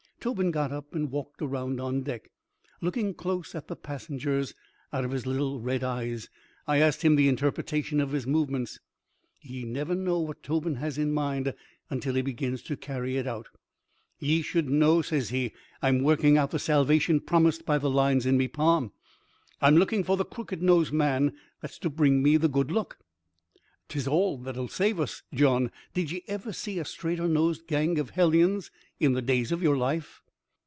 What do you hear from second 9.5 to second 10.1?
never